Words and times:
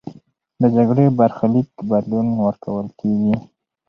د 0.61 0.61
جګړې 0.75 1.05
برخلیک 1.19 1.69
بدلون 1.89 2.27
ورکول 2.45 2.87
کېږي. 2.99 3.35